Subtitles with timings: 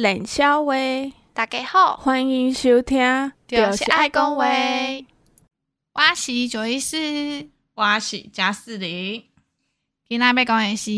[0.00, 0.72] 做伙来练小话。
[1.34, 4.46] 大家好，欢迎收听，就是爱讲话。
[5.92, 6.96] 我是九一四，
[7.74, 9.22] 我是加四零。
[10.08, 10.90] 今天要讲的是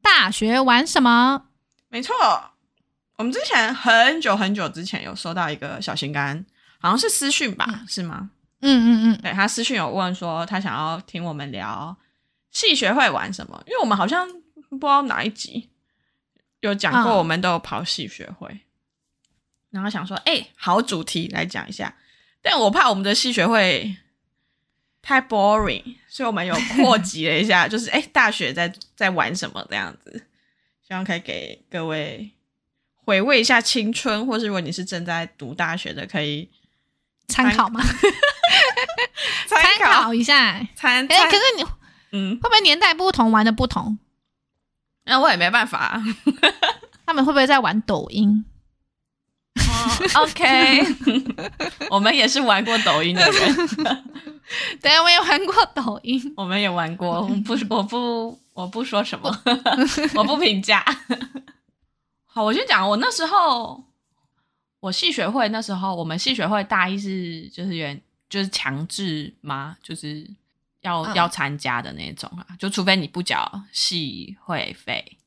[0.00, 1.46] 大学玩什么？
[1.88, 2.14] 没错，
[3.16, 6.46] 我们之前很久很久之前有收到一个小心肝，
[6.78, 8.30] 好像是私讯吧，嗯、是吗？
[8.60, 11.96] 嗯嗯嗯，对，他私讯有问说他想要听我们聊
[12.52, 14.28] 系学会玩什么，因为我们好像
[14.68, 15.68] 不知道哪一集。
[16.60, 18.60] 有讲过，我们都有跑戏学会，嗯、
[19.70, 21.96] 然后想说，哎、欸，好主题来讲一下，
[22.42, 23.96] 但我怕我们的戏学会
[25.02, 30.26] 太 boring，所以我们有 扩及了一下，就是哎、欸，大学在在玩什么这样子，
[30.86, 32.30] 希望可以给各位
[32.94, 36.48] 回味一下青春，或是如果你是正在读大学的，可以
[37.28, 37.80] 参考吗？
[39.46, 40.14] 参考， 考。
[40.14, 41.64] 一下，参哎、欸，可是你，
[42.12, 43.98] 嗯，会不会年代不同，玩的不同？
[45.10, 46.00] 那我也没办法，
[47.04, 48.44] 他们会不会在玩抖音
[50.14, 50.86] ？Oh, OK，
[51.90, 53.68] 我们也是玩过抖音的人。
[54.80, 57.22] 对，我也玩过抖音，我们也玩过。
[57.44, 59.36] 不， 我不，我不说什么，
[60.14, 60.84] 我不评价。
[62.26, 63.82] 好，我先讲，我那时候，
[64.78, 70.30] 我系学会那时候，我们系学会大一是就是原就是强制嘛，就是。
[70.82, 75.18] 要、嗯、要参加的那种啊，就除非你不缴系会费，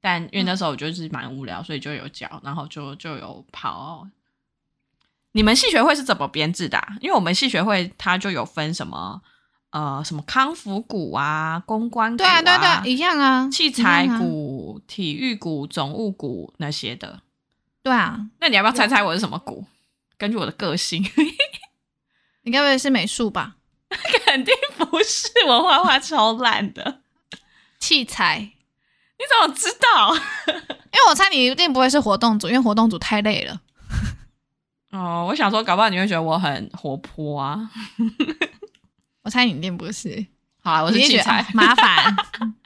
[0.00, 4.06] 但因为那时候我就是蛮无聊，所以就有缴，然后就就有跑。
[5.32, 6.96] 你们系学会是怎么编制的、啊？
[7.00, 9.22] 因为我们系学会它就有分什么
[9.70, 17.22] 呃什么康复股啊、公关股啊，对啊对对，一样啊，器材股、啊、体育股、总务股那些的。
[17.82, 19.64] 对啊，那你要不要猜猜我是什么股？
[20.18, 21.02] 根据我的个性，
[22.42, 23.56] 你该不会是美术吧？
[24.30, 27.00] 肯定不是，我画画超烂的。
[27.80, 30.14] 器材，你怎么知道？
[30.46, 33.60] 因为我猜你一定不会是活动组，因为活动组太累了。
[34.92, 37.68] 哦，我想说，搞不好你会觉得我很活泼啊。
[39.22, 40.24] 我猜你一定不是。
[40.62, 42.14] 好啊，我是器材，麻烦，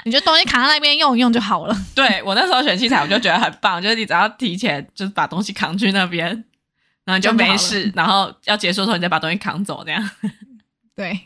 [0.04, 1.74] 你就东西扛在那边用一用就好了。
[1.94, 6.26] 对，我那时候选器材，我就觉得很棒，就是你只要提前就是把东西扛去那边，
[7.04, 10.10] 然后你就没事，然后要结束的时候你再把东西扛走，这样。
[10.96, 11.18] 对，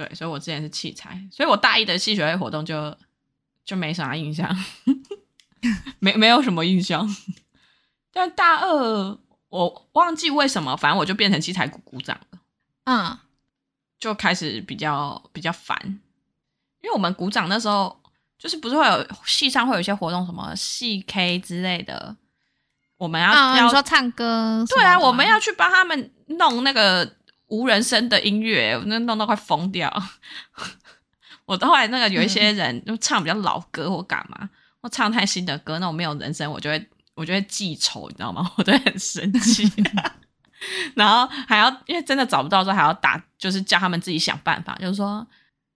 [0.00, 2.96] 对，所以我之前是器材，所以我大一的系学会活动就
[3.66, 4.48] 就没啥印象，
[6.00, 7.06] 没没有什么印象。
[8.10, 9.18] 但大二
[9.50, 12.38] 我忘记为什么，反正我就变成器材鼓鼓掌了。
[12.84, 13.18] 嗯，
[13.98, 15.78] 就开始比较比较烦，
[16.80, 18.00] 因为我们鼓掌那时候
[18.38, 22.16] 就是不是会有系上会有一些活动，什么系 K 之类的，
[22.96, 27.19] 我们要、嗯、要说唱歌，对啊，我们要去帮他们弄那个。
[27.50, 29.92] 无人声的音乐，那弄到快疯掉。
[31.44, 34.48] 我后来那个有一些人就唱比较老歌或干嘛，
[34.80, 38.50] 或唱太新的歌，那种没有人声，我就会我就会记仇，你知道吗？
[38.56, 39.70] 我就会很生气。
[40.94, 45.26] 然后还要因为真的找不到之后还要打，就是叫他们自己想办法，就是说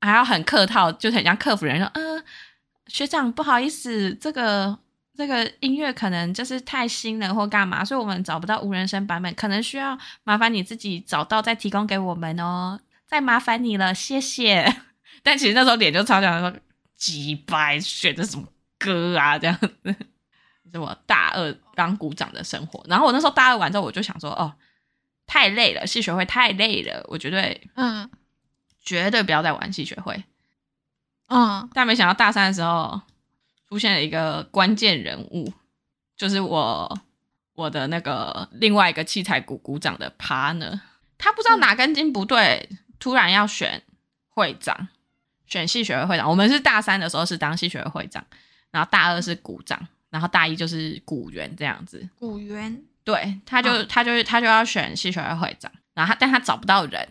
[0.01, 2.25] 还要很客套，就是很像客服人说，嗯、呃，
[2.87, 4.79] 学长不好意思，这个。
[5.17, 14.83] 这个音乐可能就是太新了或干嘛，所以我们找不到无人声版本，可能需要麻烦你自己找到再提供给我们哦，再麻烦你了，谢谢。
[15.23, 16.53] 但其实那时候脸就超想说，
[16.97, 18.45] 几百选的什么
[18.79, 19.71] 歌啊这样子，
[20.73, 22.85] 是我大二当鼓掌的生活。
[22.89, 24.53] 然后我那时候大二完之后，我就想说，哦，
[25.27, 28.11] 太累了，系学会太累了，我绝对，嗯，
[28.83, 30.25] 绝对不要再玩系学会。
[31.29, 33.01] 嗯，但没想到大三的时候。
[33.69, 35.53] 出现了一个关键人物，
[36.17, 36.99] 就是我
[37.55, 40.79] 我的那个另外一个器材股股长的 partner，
[41.19, 43.83] 他不知道哪根筋不对，嗯、突然要选
[44.29, 44.89] 会长，
[45.47, 46.29] 选系学会会长。
[46.29, 48.25] 我们是大三的时候是当系学会会长，
[48.71, 52.09] 然后大二是股长，然后大一就是股员这样子。
[52.19, 57.03] 股员，对，他就、哦、他就他就要选系学会会长，然后他但他找不到人，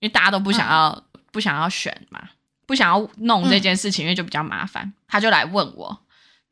[0.00, 2.30] 因为大家都不想要、嗯、不想要选嘛，
[2.66, 6.00] 不想要弄这件事情，嗯、因为就比较麻烦，他就来问我。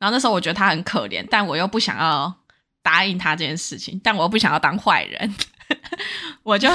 [0.01, 2.35] 然后那时候我觉得他很可怜，但我又不想要
[2.81, 5.35] 答应他这件事情，但我又不想要当坏人，
[6.41, 6.67] 我就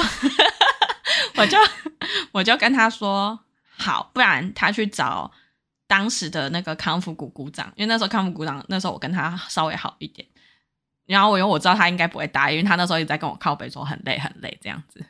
[1.35, 1.57] 我就
[2.31, 3.37] 我就跟他说
[3.77, 5.29] 好，不然他去找
[5.87, 10.25] 当时的那个康复股股长，因为那时候康复股长那时候我跟他稍微好一点，
[11.05, 15.05] 然后我因为我知道他应该不会答应，因为他那时候一直在跟我靠背说很累很累这样子，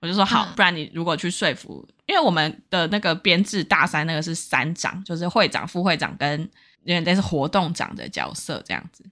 [0.00, 6.50] 我就说好，不然你如果去说服，因为我们的那个编制大三那个是三长，就是会长、副会长跟。
[6.82, 9.04] 有点类似活动长的角色这样子，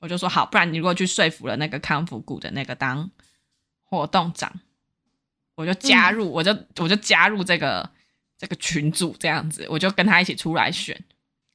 [0.00, 3.10] 我就说好，不然你如果去说服了那个康复股的那个当
[3.84, 4.52] 活动长，
[5.56, 7.90] 我就加入，嗯、我就我就加入这个
[8.38, 10.98] 这个群组这样子，我就跟他一起出来选。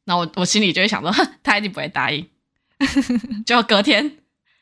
[0.05, 1.11] 那我我心里就会想说，
[1.41, 2.29] 他一定不会答应。
[3.45, 4.17] 结果隔天，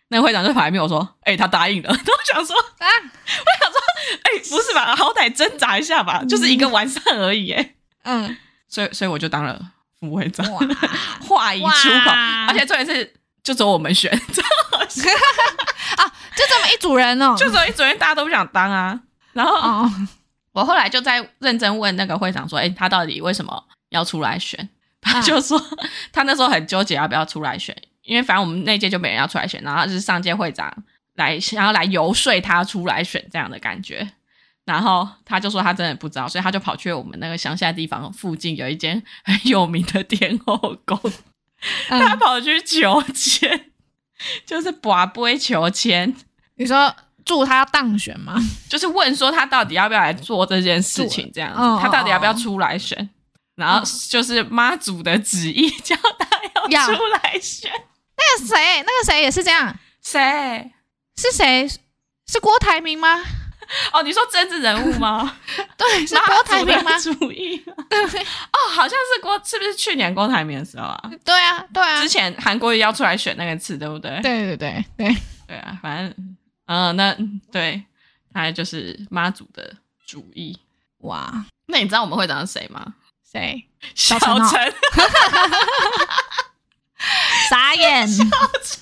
[0.09, 1.89] 那个会长就跑来跟我说：“哎、欸，他答应了。
[1.89, 1.95] ”我
[2.31, 3.81] 想说啊，我想说，
[4.23, 4.95] 哎、欸，不是吧？
[4.95, 7.51] 好歹挣扎一下吧，嗯、就是一个晚上而已。
[7.51, 8.37] 哎，嗯，
[8.67, 10.45] 所以所以我就当了副会长，
[11.23, 12.11] 话一出口，
[12.47, 14.19] 而且重点是就走我们选， 啊！
[16.35, 18.99] 就这么一组人哦，就这么一组人，大家都不想当啊。
[19.33, 19.89] 然后、哦、
[20.51, 24.67] 我后来就在认真问那个会长说：“哎、欸，他到底为什么要出来选？”
[24.99, 25.59] 他就说，
[26.11, 30.71] 他那时候很纠结要不要出来选，因为反正我们那届就没人要出来选，然后是上届会长
[31.15, 34.07] 来想要来游说他出来选这样的感觉，
[34.65, 40.55] 然后他就说他真的不知道，所以他就跑去我们那个乡下地方附近有一间很有名的天后
[40.85, 40.99] 宫，
[41.89, 43.71] 他跑去求签，
[44.45, 46.15] 就是跋杯求签。
[46.55, 48.35] 你说祝他当选吗？
[48.69, 53.09] 就是问说他到底要不要来做这件事情，这样子，他到底要不要出来选？
[53.55, 57.69] 然后就是妈祖的旨意，叫他要出来选。
[58.15, 59.75] 那个谁，那个谁也是这样。
[60.01, 60.71] 谁？
[61.15, 61.67] 是谁？
[62.27, 63.21] 是郭台铭吗？
[63.93, 65.37] 哦，你说政治人物吗？
[65.77, 66.97] 对，是郭台铭吗？
[66.99, 67.57] 主意。
[67.89, 68.03] 对。
[68.03, 71.11] 哦，好像是郭，是不是去年郭台铭的时候啊？
[71.23, 72.01] 对啊，对啊。
[72.01, 74.19] 之前韩国瑜要出来选那个次，对不对？
[74.21, 75.15] 对对对对
[75.47, 77.15] 对啊，反正，嗯，那
[77.51, 77.83] 对，
[78.33, 79.75] 他就是妈祖的
[80.05, 80.59] 主意。
[80.99, 82.95] 哇，那你知道我们会长是谁吗？
[83.31, 83.65] 谁？
[83.95, 84.73] 小陈，
[87.49, 88.23] 傻眼，小
[88.63, 88.79] 陈，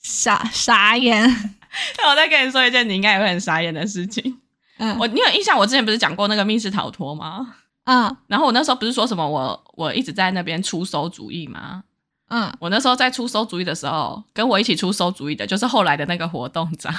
[0.00, 1.55] 傻傻眼。
[1.98, 4.40] 那 我再跟你说一件你应该也会很傻眼的事情。
[4.78, 5.56] 嗯，我你有印象？
[5.58, 7.54] 我之前不是讲过那个密室逃脱吗？
[7.84, 11.84] 嗯，然后我那时候不是说什么我我一直在那边出馊主意吗？
[12.28, 16.92] 嗯，我那时候在出馊主意的时候，跟我一起出馊主意的就是后来的那个活动长，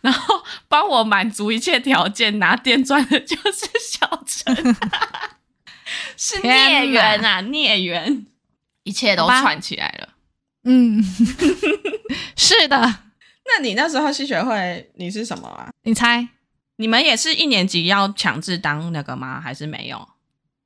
[0.00, 4.76] 然后帮我满足一切条件拿电钻的就是小陈。
[6.16, 8.26] 是孽缘啊，孽缘，
[8.84, 10.08] 一切都串起来了。
[10.64, 11.02] 嗯，
[12.36, 12.94] 是的。
[13.48, 15.70] 那你那时候系学会你是什么啊？
[15.82, 16.28] 你猜？
[16.76, 19.40] 你们也是一年级要强制当那个吗？
[19.40, 20.08] 还是没有？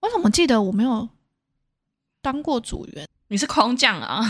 [0.01, 1.09] 我怎么记得我没有
[2.21, 3.09] 当过组员？
[3.29, 4.23] 你是空降啊？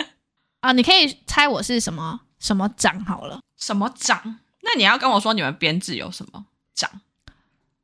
[0.60, 3.40] 啊，你可以猜我是什么什么长好了？
[3.56, 4.40] 什么长？
[4.62, 7.00] 那你要跟我说你们编制有什么长？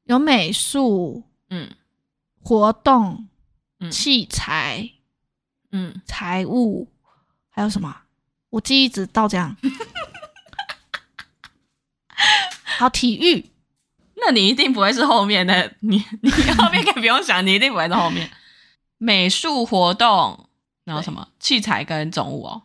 [0.04, 1.70] 有美术，嗯。
[2.44, 3.28] 活动、
[3.88, 4.90] 器材、
[5.70, 6.88] 嗯，财务，
[7.50, 7.96] 还有什么？
[8.50, 9.56] 我记忆一直到这样。
[12.82, 13.48] 好，体育，
[14.16, 18.28] 那你一定不会是后面的， 你你后面可以不用想，你一定不会是后面。
[18.98, 20.48] 美术活动，
[20.82, 22.62] 然后什么器材跟总务哦，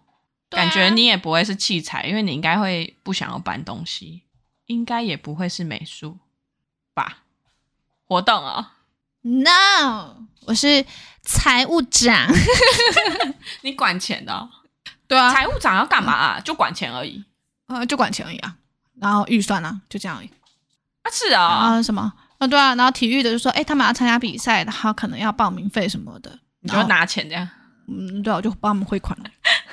[0.50, 4.24] 感觉你也不会是器材，因为你应该会不想要搬东西，
[4.66, 6.18] 应该也不会是美术
[6.96, 7.20] 吧？
[8.08, 8.74] 活动啊。
[9.22, 10.16] No，
[10.48, 10.86] 我是
[11.22, 12.28] 财务长。
[13.62, 14.50] 你管钱的哦？
[15.08, 16.40] 对啊，财务长要干嘛啊？
[16.40, 17.24] 就管钱而已。
[17.68, 18.58] 呃，就管钱而已啊。
[19.02, 20.30] 然后预算啊，就这样而已。
[21.04, 21.44] 啊，是啊。
[21.44, 22.12] 啊，什么？
[22.38, 22.76] 啊，对啊。
[22.76, 27.48] 然后体育的就说，哎，他们要参加比赛，然后可能要报名费什么的，你就拿钱这样。
[27.88, 29.26] 嗯，对啊，我就帮他们汇款了。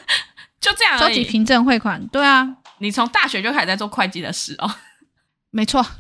[0.61, 0.99] 就这样。
[0.99, 2.07] 收集凭证汇款。
[2.09, 2.57] 对啊。
[2.79, 4.75] 你从大学就开始在做会计的事哦。
[5.51, 5.85] 没错。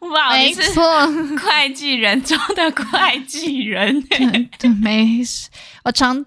[0.00, 1.06] 哇，没错，
[1.38, 5.48] 会计人中的会计人，对，对，没事。
[5.82, 6.24] 我从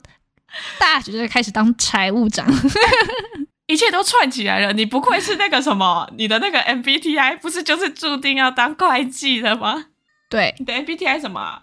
[0.77, 2.45] 大学就开始当财务长，
[3.69, 4.73] 一切都串起来了。
[4.73, 9.85] 你不愧是那个什么， 你的那个 MBTI 不是就是注定要当会计的吗？
[10.27, 11.61] 对，你的 MBTI 什么？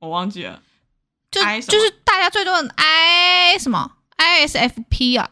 [0.00, 0.60] 我忘记了，
[1.30, 5.30] 就就是大家最多的 I 什么 ISFP 啊，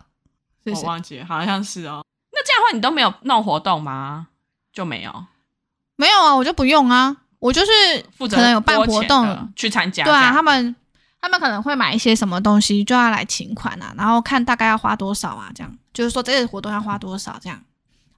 [0.65, 2.05] 我忘记了，好像是哦。
[2.33, 4.29] 那这样的话，你都没有弄活动吗？
[4.73, 5.27] 就没有。
[5.97, 7.73] 没有啊，我就不用啊，我就是
[8.17, 10.05] 负责可能有办活动去参加。
[10.05, 10.75] 对啊，他们
[11.23, 17.63] 他们可能会买一些什么东西，就要来请款啊，然后看大概要花多少啊，这样就是说这个活动要花多少这样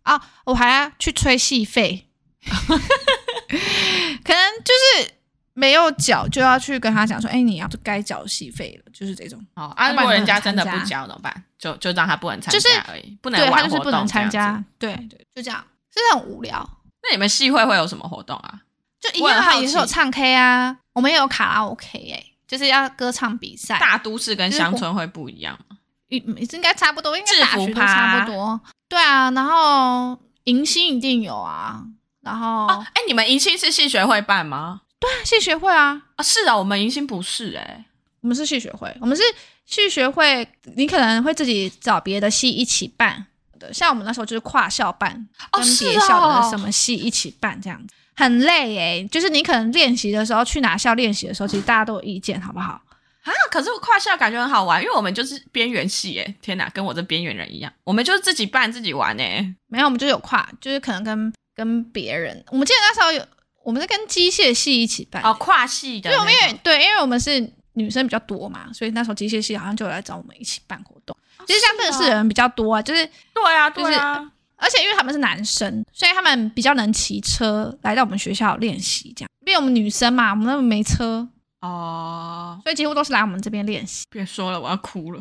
[0.03, 2.09] 啊，我还要去催戏费，
[2.49, 5.13] 可能就是
[5.53, 9.39] 没有缴就要去跟他讲说，哎，你要该缴戏费了，就是这种。
[9.55, 11.45] 哦，啊，如果人家真的不缴怎么办？
[11.59, 14.63] 就就让他不能参加而已，就是、不能他就是，不能参加。
[14.79, 16.69] 对对，就这样，是很无聊。
[17.03, 18.61] 那你们戏会会有什么活动啊？
[19.01, 23.79] 就一样，他也是有唱 K 啊，我们也有卡拉 OK 哎、欸，就是要歌唱比赛。
[23.79, 25.77] 大都市跟乡村会不一样吗？
[26.09, 26.23] 应
[26.53, 28.61] 应该差不多，应该大学都差不多。
[28.89, 31.83] 对啊，然后迎新一定有啊，
[32.21, 34.83] 然后哎、你们迎新是系学会办吗？
[35.01, 37.85] 对啊，系学会啊啊是啊，我们迎新不是哎、欸，
[38.21, 39.23] 我们是系学会，我们是
[39.67, 40.47] 系学会，
[40.77, 43.27] 你可能会自己找别的系一起办。
[43.73, 49.09] 像我们那时候就是跨校办，跟别校的什么系一起办这样子，很累诶。
[49.11, 52.81] 就是你可能练习的时候去哪校练习的时候，其实大家都有意见，好不好？
[53.25, 63.27] 啊，可是跨校感觉很好玩，因为我们就是边缘系哎，天哪，跟我这边缘人一样，我们就是自己办自己玩哎，没有，我们就有跨，就是可能跟跟别人，我们记得那时候有，
[63.63, 81.29] 我们是跟机械系一起办哦，跨系的，对，我们也对，因为我们是女生比较多嘛，所以那时候机械系好像就来找我们一起办活动，哦、其实像认识的人比较多啊，就是对啊，就是、对啊，而且因为他们是男生，所以他们比较能骑车来到我们学校练习，这样，因为我们女生嘛，我们那边没车。
[81.61, 84.05] 哦，所以几乎都是来我们这边练习。
[84.11, 85.21] 别说了，我要哭了。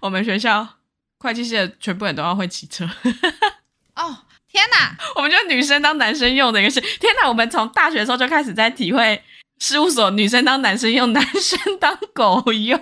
[0.00, 0.66] 我们学校
[1.18, 2.84] 会计系的全部人都要会骑车。
[3.96, 4.18] 哦，
[4.48, 4.96] 天哪！
[5.16, 7.28] 我们就女生当男生用的一个是，天哪！
[7.28, 9.20] 我们从大学的时候就开始在体会
[9.58, 12.80] 事务所女生当男生用，男生当狗用。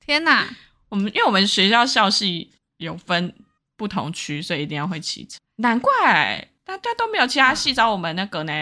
[0.00, 0.46] 天哪！
[0.88, 3.34] 我们因为我们学校校系有分
[3.76, 5.38] 不同区，所以一定要会骑车。
[5.56, 8.52] 难怪大家都没有其他系找我们那个呢。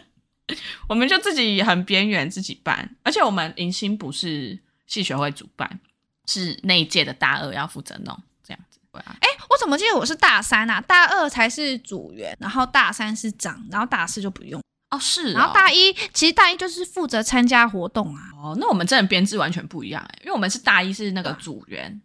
[0.88, 5.80] 我们就自己很边缘，自己办，而且我们迎新不是系学会主办，
[6.26, 8.78] 是那一届的大二要负责弄这样子。
[8.92, 10.80] 哎、欸，我怎么记得我是大三啊？
[10.82, 14.98] 大二才是组员，然后大三是长，然后大四就不用哦。
[15.00, 18.22] 是哦，然后大一其实大一就是负责参加活动啊。
[18.36, 22.00] 哦，那我们真的编制完全不一样哎，因为我们是大一是那个组员，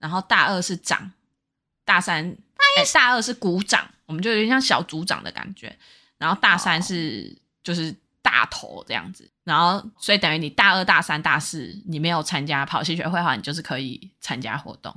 [0.00, 1.12] 然后大二是长，
[1.86, 5.74] 大三大一、欸、大二是股长，我们就有点像小组长的感觉，
[6.18, 7.34] 然后大三是。
[7.34, 14.94] 哦就是大头这样子，然后所以等于你大二、大三、大四你没有参加跑系学会的话，你就是可以参加活动。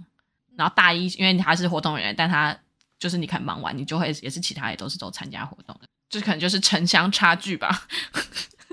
[0.55, 2.55] 然后大一，因为他是活动员，但他
[2.99, 7.87] 就是你看忙完，你就会也是其他也都是都参加活动的，就可能就是城乡差距吧，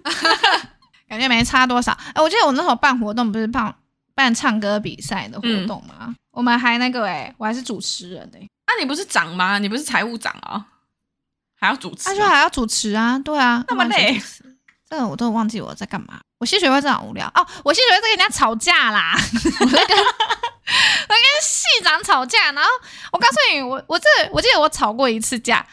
[1.08, 1.92] 感觉没差多少。
[1.92, 3.75] 哎、欸，我记得我那时候办活动不是办
[4.16, 6.06] 办唱歌比赛的活动吗？
[6.08, 8.50] 嗯、我们还那个哎、欸，我还是主持人哎、欸。
[8.64, 9.61] 啊，你不是长吗？
[9.61, 10.66] 你不是财务长啊？
[11.58, 14.20] 还要主持，他说还要主持啊，对啊，那么累，
[14.88, 16.20] 这个我都忘记我在干嘛。
[16.38, 19.14] 我系学会真的好无聊哦，我系学会在跟人家吵架啦，
[19.61, 22.70] 我在跟 我跟系长吵架，然后
[23.12, 25.66] 我告诉你，我我这我记得我吵过一次架，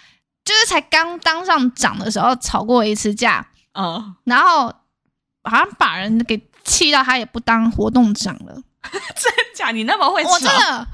[0.45, 4.67] 就是才刚当上长的时候吵过一次架，嗯，然后
[5.43, 8.53] 好像把人给气到，他也不当活动长了，
[8.91, 9.72] 真假？
[9.72, 10.29] 你那么会吵？
[10.32, 10.88] 我真的。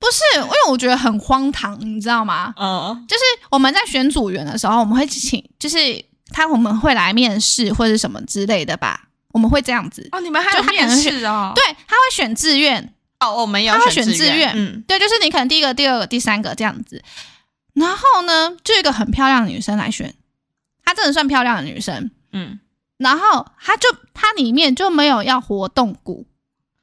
[0.00, 2.54] 不是，因为我觉得很荒唐，你知道吗？
[2.56, 5.76] 嗯，就是我们在选组员的时候，我们会请，就是
[6.30, 10.08] 他我们会来面试或者什么之类的吧，我们会这样子。
[10.12, 11.52] 哦，你们还有面试哦？
[11.52, 12.94] 对，他会选志愿。
[13.18, 14.52] 哦，我们有他会选志愿。
[14.54, 17.02] 嗯，对，就是你可能第一个、第二个、第三个这样子。
[17.74, 20.14] 然后呢，就一个很漂亮的女生来选，
[20.84, 22.08] 她真的算漂亮的女生。
[22.32, 22.60] 嗯，
[22.98, 26.26] 然后他就它里面就没有要活动股。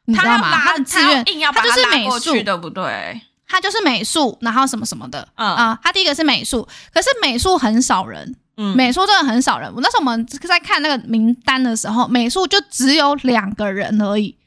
[0.08, 0.52] 你知道吗？
[0.52, 3.20] 他的志愿，他就是美术，对不对？
[3.48, 5.28] 他就是美术，然后什么什么的。
[5.36, 9.68] 嗯啊，他第一个是美术，可是美术很少人，嗯，美术真的很少人。
[9.74, 14.38] 我那时候我们在看那个名单的时候，美术就只有两个人而已。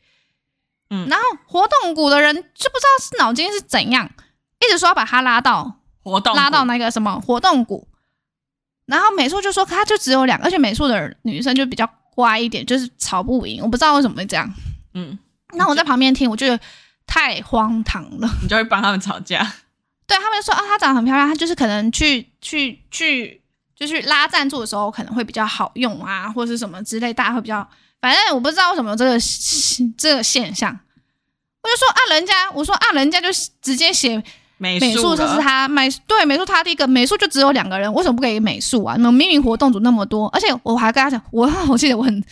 [0.90, 4.08] 嗯，然后活动股的人就不知道是脑筋是怎样，
[4.60, 7.88] 一直说要把他拉到活动，拉到那个什么活动股。
[8.88, 13.62] 然后美术就说他就只有两个，而且美术的女生就比较乖一点，就是吵不赢。
[13.62, 14.52] 我不知道为什么会这样。
[14.94, 15.18] 嗯。
[15.52, 16.58] 那我在旁边听，我觉得
[17.06, 18.28] 太荒唐了。
[18.42, 19.40] 你就会帮他们吵架？
[20.06, 23.40] 对，他们就说啊，她长得很漂亮，她就是可能去去去，
[23.76, 27.66] 就是拉赞助的时候可能会比较好用啊，或者是什么之类，大家会比较。
[28.00, 29.18] 反正我不知道为什么有这个
[29.96, 30.78] 这个现象。
[31.62, 33.28] 我就说啊，人家我说啊，人家就
[33.60, 34.22] 直接写
[34.58, 38.94] 美术，就是他美对美术，他第一个美术就只有两个人，为什么不给美术啊？
[38.96, 42.22] 你们明明活动组那么多，而且我还跟他讲，我我记得我很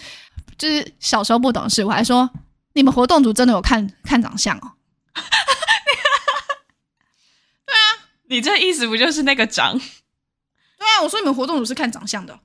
[0.59, 2.29] 就是小时候不懂事，我还说。
[2.73, 4.73] 你们活动组真的有看看长相哦？
[7.65, 9.79] 对啊，你这意思不就是那个长？
[9.79, 12.39] 对啊，我说你们活动组是看长相的。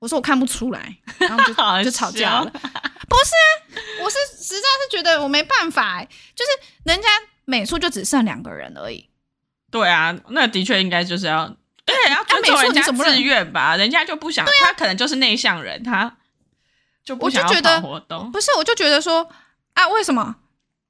[0.00, 2.50] 我说我看不出来，然后就 就吵架了。
[2.50, 3.48] 不是啊，
[4.02, 6.50] 我是实在是觉得我没办法，就是
[6.84, 7.08] 人家
[7.44, 9.08] 美术就只剩两个人而已。
[9.70, 11.46] 对啊，那的确应该就是要
[11.84, 16.16] 对要尊重人家自愿吧，人家就不想，他可能就是内向人，他。
[17.04, 19.28] 就不想要跑活动，不是，我就觉得说
[19.74, 20.22] 啊，为什么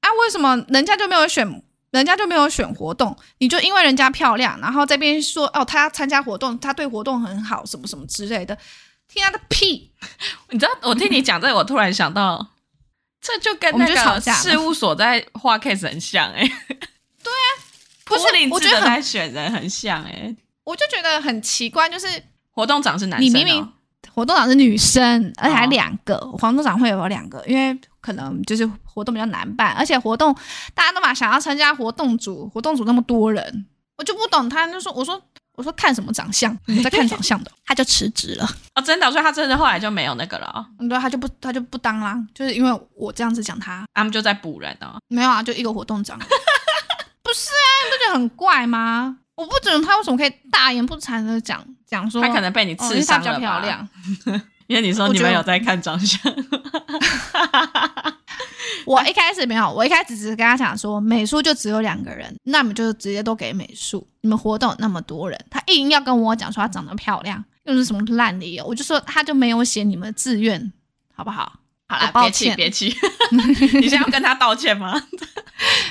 [0.01, 0.13] 啊？
[0.21, 3.17] 为什么人家就没有选，人家就没有选活动？
[3.39, 8.55] 你就因为人家漂亮，然后这边说哦，他要参加活动，他对活动很好，什么什么之类的，
[9.09, 9.91] 听他的屁！
[10.53, 12.47] 你知道，我听你讲这个，我突然想到，
[13.23, 16.49] 这就跟那个事务所在画 case 很像哎、欸。
[17.23, 17.49] 对啊，
[18.05, 22.07] 不是，我觉得在选人很像哎、欸，我就觉得很奇怪，就是
[22.51, 23.73] 活动长是男你明明。
[24.13, 26.17] 活动长是女生，而且还两个。
[26.17, 30.37] 哦、活动长会有两个，因为可能就是活动比较难办，而且活动
[30.75, 34.67] 大家都嘛想要参加活动组，活动组那么多人，我就不懂他。
[34.67, 35.23] 就说我说
[35.55, 36.57] 我说看什么长相？
[36.67, 38.49] 你们在看长相的，他就辞职了。
[38.75, 40.65] 哦，真的，所以他真的后来就没有那个了、哦。
[40.79, 44.99] 嗯，对，他就不，他就不当啦，就是因为我这样子讲他，他们就在补人哦。
[45.09, 46.19] 没有啊，就一个活动长。
[46.19, 46.25] 不
[47.33, 49.19] 是啊，你不觉得很怪吗？
[49.35, 53.39] 我不懂他为什么可以大言不惭的讲讲说，他可能被你刺伤了吧？
[53.39, 53.89] 比较漂亮，
[54.69, 56.21] 因为你说你们有在看长相。
[58.87, 64.07] 我一开始没有，我一开始只是跟他讲说，美术就只有两个人，那你们就直接都给美术。
[64.21, 68.65] 你们活动那么多人，他硬要跟我讲说他长得漂亮，又是什么烂理由？
[68.65, 70.73] 我就说他就没有写你们的志愿，
[71.15, 71.61] 好不好？
[71.89, 72.97] 好啦，别气别气，
[73.81, 74.93] 你现在要跟他道歉吗？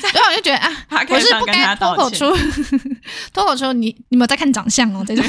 [0.02, 0.72] 对，我就觉得啊，
[1.10, 2.26] 我是不该脱口出
[3.32, 5.24] 脱口出你你们在看长相哦，这种，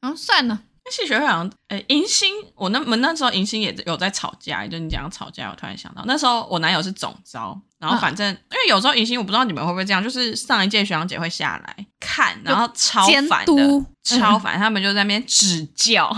[0.00, 0.58] 嗯，算了。
[0.90, 16.14] 系学会好像，诶，迎新，我那们那时候迎新也有在吵架，就你讲吵架，我突然想到，那时候我男友是总招，然后反正、嗯、因为有时候迎新，我不知道你们会不会这样，就是上一届学长姐会下来看，然后超烦的，超烦，他们就在那边指教，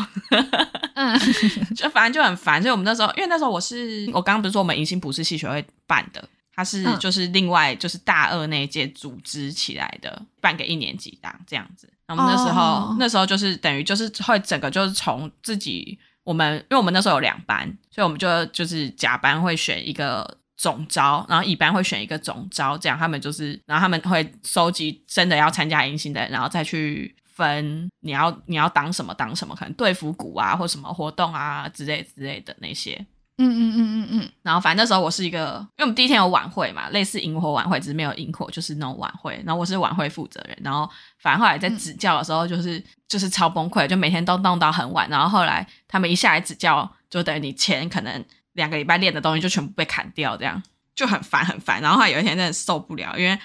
[0.94, 1.18] 嗯，
[1.76, 6.26] 就反正就很烦，所以我们那时候，因为那时候我是我刚刚不是说我们迎新不是系学会办的。
[6.54, 11.92] 他是就是另外就是大二那一届组织起来的，办给一年级当这样子。
[12.06, 12.96] 然后我们那时候、oh.
[12.98, 33.04] 那时候就是等于就是会整个就是从自己我们，因为我们那时候有两班，所以我们就就是甲班会选一个总招，然后乙班会选一个总招，这样他们就是然后他们会收集真的要参加迎新的人，然后再去分你要你要当什么当什么，可能队服股啊或什么活动啊之类之类的那些。
[33.36, 39.42] 嗯嗯嗯嗯嗯，然后反正那时候我是一个，因为我们第一天有晚会嘛，类似萤火晚会，只是没有萤火，就是那种晚会。
[39.44, 40.88] 然后我是晚会负责人，然后
[41.18, 45.10] 反正后来在指教的时候，就是、嗯、就是超崩溃，就每天都弄到很晚。
[45.10, 50.62] 然后后来他们一下来指教，就等于你前可能两个礼拜练的东西就全部被砍掉，这样
[50.94, 51.82] 就很烦很烦。
[51.82, 53.36] 然后后来有一天真的受不了，因为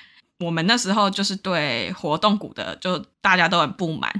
[0.45, 4.13] 我们那时候就是对活动股的就大家都很不满。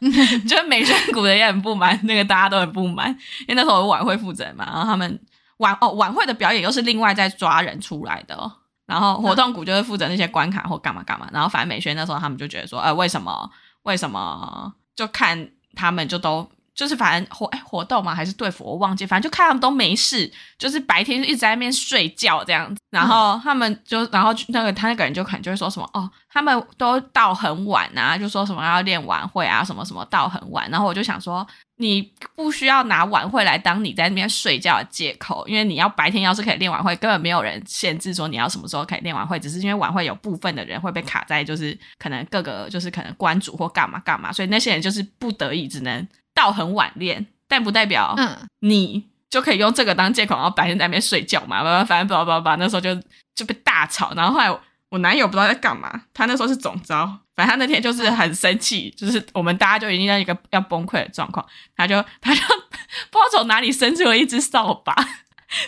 [0.48, 5.20] 就是美宣股的也很不满，那个大家都很不满，因为那时候我晚会负责嘛，然后他们
[5.58, 8.50] 晚哦晚会的表演又是另外再抓人出来的哦，
[8.86, 13.50] 然后活动股就是负责那些关卡或干嘛干嘛，然后反正美宣那时候他们就觉得说，呃，为什么
[13.82, 16.48] 为什么就看他们就都。
[16.78, 22.80] 就是反正活哎活动嘛还是队服我忘记，反正就看他们都没事，就是白天就一直在那边睡觉这样子。
[22.90, 30.70] 然后他们就然后那个他那个人就可能就会说什么哦，他们都到很晚啊，就说什么要练晚会啊什么什么到很晚。
[30.70, 31.44] 然后我就想说，
[31.78, 32.00] 你
[32.36, 46.06] 不需要拿晚会来当你在那边睡觉的借口，因为你要白天要是可以练晚会，根本没有人限制说你要什么时候可以练晚会，只是因为晚会有部分的人会被卡在就是可能各个就是可能关主或干嘛干嘛，所以那些人就是不得已只能。
[46.38, 48.14] 到很晚练，但不代表
[48.60, 51.84] 你就可以用这个当借口，然后白天在那边睡觉嘛。
[51.84, 52.94] 反正不不不，那时候就
[53.34, 54.12] 就被大吵。
[54.14, 61.44] 然后后来我，我男友不知道在干嘛，他那时候是总招，反正他那天就是很生气，就是我们大家就已经在一个要崩溃的状况，
[61.76, 62.40] 他就他就
[63.10, 64.94] 不知道从哪里伸出了一只扫把，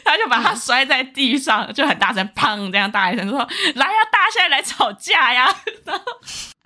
[0.04, 3.38] 他就把他摔在地上，就很大声砰这样大一声说
[3.74, 5.54] ：“来呀，大家现在来吵架呀！”
[5.84, 6.04] 然 后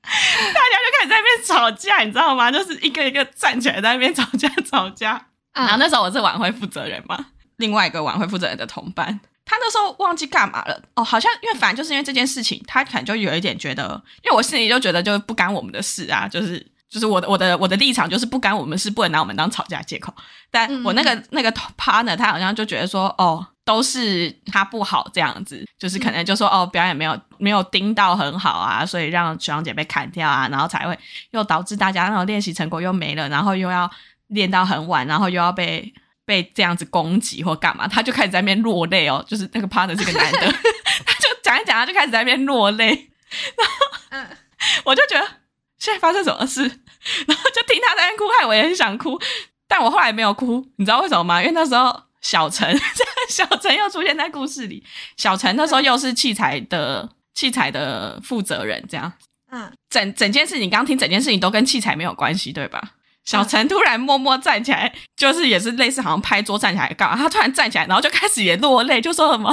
[0.05, 2.51] 大家就开始在那边吵架，你知道吗？
[2.51, 5.27] 就是一个一个站起来在那边吵架吵架。
[5.53, 20.15] 然后那时候我是晚会负责人嘛，另外一个晚会负责人的同伴，他那时候忘记干嘛了哦，好像因为反正就是因为这件事情，他可能就有一点觉得，因为我心里就觉得就不干我们的事啊，就是就是我的我的我的立场就是不干我们事，不能拿我们当吵架借口。
[20.49, 23.45] 但我那个那个 partner 他好像就觉得说哦。
[23.67, 30.99] 都是他不好这样子，就是可能就说哦，表演没有没有盯到很好啊，所以让学长姐被砍掉啊，然后才会
[31.31, 33.91] 又导致大家那种练习成果又没了，然后又要
[34.27, 35.91] 练到很晚，然后又要被
[36.27, 40.41] 被这样子攻击或干嘛，他就开始在那边落泪哦，就是那个 partner 是个男的，
[41.07, 42.89] 他就讲一讲，他就开始在那边落泪，
[43.57, 43.75] 然后
[44.11, 44.29] 嗯，
[44.85, 45.27] 我就觉得
[45.85, 46.63] 现在发生什么事，
[47.27, 49.21] 然后就听他在那哭，害我也很想哭，
[49.69, 51.43] 但我后来没有哭，你知道为什么吗？
[51.43, 52.03] 因为那时候。
[52.25, 52.75] 小陈，
[53.29, 54.83] 小陈又出现在故事里。
[55.19, 59.13] 小陈那时候又是器材的器材的负责人，这样。
[59.51, 62.83] 嗯，整整件事情，你刚刚听整件事情都跟器材没有关系，对吧？
[63.25, 67.17] 小陈突然默默站起来，就是也是类似好像拍桌站起来干嘛？
[67.17, 69.51] 他突然站起来，然后就开始也落泪，就说什么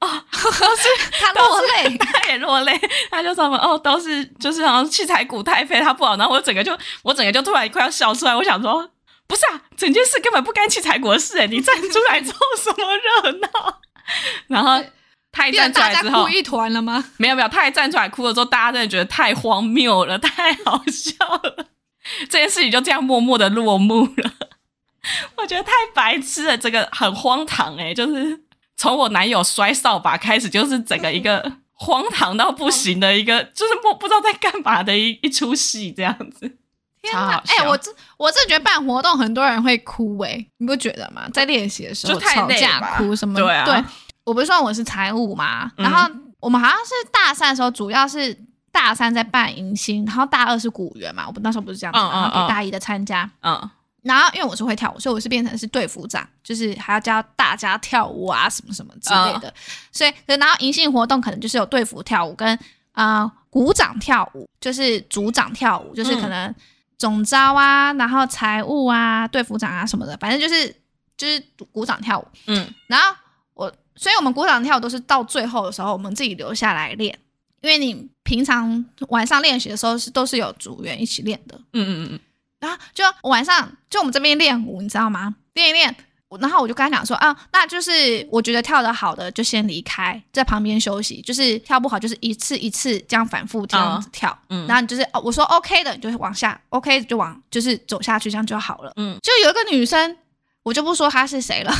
[0.00, 0.88] 哦，都是
[1.20, 2.80] 他落泪， 他也落泪，
[3.10, 6.16] 他就说什么哦，都是就是好像器材股太废，他不好。
[6.16, 8.90] 然后我整个就我整个就突然快要笑出来，我想说。
[9.28, 13.80] 不是啊，整件事根本不干器材国的事哎，你站出来凑什么热闹？
[14.48, 14.84] 然后
[15.30, 17.04] 他一站出来之后，哭一团了吗？
[17.16, 21.66] 没有没有，他一站出来哭了之后，大家真的觉得太荒谬了，太好笑了。
[22.28, 24.32] 这件事情就这样默默的落幕了。
[25.36, 28.40] 我觉得太白痴了，这个很荒唐哎，就是
[28.76, 36.56] 从我男友摔扫把开始，就是整个一个荒唐到不行的一个， 就是不不知道在干嘛的一一出戏这样子。
[37.02, 37.42] 天哪！
[37.46, 41.26] 哎、欸，我这我真觉得办活动很多人会哭哎、欸，你不觉得吗？
[41.32, 43.40] 在练习的时候吵架哭什么？
[43.40, 43.64] 对啊。
[43.64, 43.82] 对，
[44.24, 46.06] 我不是说我是财务嘛，然后
[46.40, 48.36] 我们好像是大三的时候，主要是
[48.72, 53.70] 大三在办迎新，然后大二是鼓园嘛，我们那时候不是这样子，嗯嗯嗯，然后给大一的参加，嗯。
[54.02, 59.48] 然后因为我是会跳舞，所以我是变成是队服长，就是还要教大家跳舞啊什么什么之类的。
[59.48, 59.54] 嗯、
[59.92, 62.48] 所以，然后迎新活动可能就是有队服跳舞跟
[62.92, 66.54] 啊、呃、鼓掌跳舞，就是组长跳舞，就是可能。
[66.98, 70.68] 总招啊，然后财务啊，队服长啊什么的，反正就是
[71.16, 72.28] 就是鼓掌跳舞。
[72.46, 73.16] 嗯，然后
[73.54, 77.18] 我，所以我们鼓掌跳舞都是到最后的时候，我们自己留下来练，
[77.60, 81.54] 因为你平常晚上练习的时候是都是有组员一起练的。
[81.72, 82.20] 嗯嗯嗯嗯。
[82.58, 85.34] 然后就晚上就我们这边练舞，你知道吗？
[85.54, 85.94] 练一练。
[86.40, 91.20] 然后我就跟他讲说啊，那就是我觉得跳得好的就先离开，在旁边休息。
[91.22, 94.38] 就是跳不好，就是一次一次这样反复这样子跳。
[94.48, 98.92] 嗯，然后你就是哦，我说 OK 的，你就往下；OK 就往就是走下去，这样就好了。
[98.94, 100.16] 嗯，就有一个女生，
[100.62, 101.72] 我就不说她是谁了。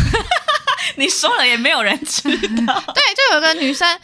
[0.96, 2.22] 你说了也没有人知
[2.66, 2.82] 道。
[2.92, 4.00] 对，就有一个女生。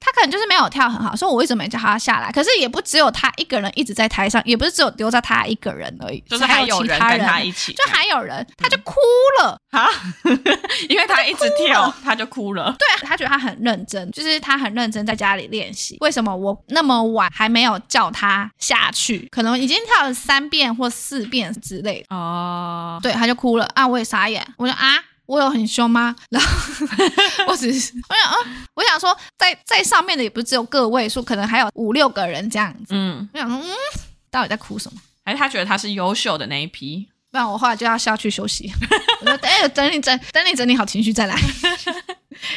[0.00, 2.32] 他可能就是没有跳很好，所以我一直没叫他下来。
[2.32, 8.94] 可是也不只有他一个人一直在台上，也不是只有留在他一个人而已，就是还有人跟他一起，就还有人，他就哭
[9.40, 9.86] 了啊，
[10.88, 12.74] 因为他一直跳，他就哭了。
[12.78, 15.98] 对啊，他觉得他很认真，就是他很认真在家里练习。
[16.00, 19.28] 为什么我那么晚还没有叫他下去？
[19.30, 22.98] 可能已经跳了三遍或四遍之类的哦。
[23.02, 25.04] 对，他就哭了啊，我也傻眼，我说啊。
[25.30, 26.16] 我有很凶吗？
[26.28, 26.48] 然后
[27.46, 28.36] 我只是我想啊，
[28.74, 32.86] 我想说在在上面的也不是只有个位数，可能还有五六个人这样子。
[32.88, 33.70] 嗯，我想说，嗯，
[34.28, 35.00] 到底在哭什么？
[35.24, 37.08] 还是他觉得他是优秀的那一批？
[37.30, 38.72] 不然我后来就要下去休息。
[39.22, 41.38] 我说，哎，等你整，等你整理好情绪再来。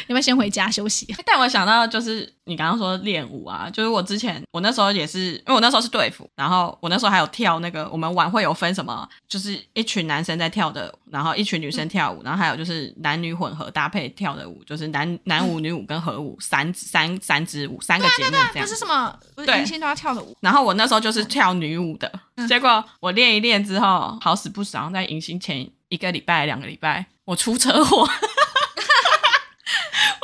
[0.06, 1.14] 你们先回家休息。
[1.24, 18.50] 但我想到就是你刚刚说练舞啊，就是我之前我那时候也是，因为我那时候是队服，然后我那时候还有跳那个我们晚会有分什么，就是一群男生在跳的，然后一群女生跳舞，然后还有就是男女混合搭配跳的舞，就是男男舞、 女舞跟合舞三三三支舞，三个节目这样。
[18.54, 19.16] 这是什么？
[19.34, 20.36] 不是，明星都要跳的舞。
[20.40, 22.10] 然后我那时候就是跳女舞的，
[22.48, 28.08] 结果我练一练之后，好死不死，然后在迎新前一个礼拜、两个礼拜，我出车祸。